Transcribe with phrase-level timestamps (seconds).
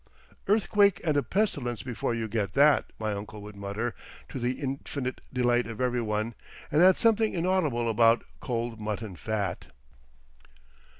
[0.47, 3.93] "Earthquake and a pestilence before you get that," my uncle would mutter,
[4.29, 6.33] to the infinite delight of every one,
[6.71, 9.67] and add something inaudible about "Cold Mutton Fat."...